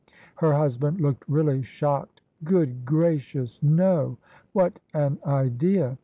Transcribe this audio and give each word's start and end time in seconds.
Her 0.37 0.53
husband 0.53 0.99
looked 0.99 1.25
really 1.27 1.61
shocked." 1.61 2.21
Grood 2.43 2.85
gracious, 2.85 3.61
no: 3.61 4.17
what 4.51 4.79
an 4.95 5.19
idea! 5.27 5.99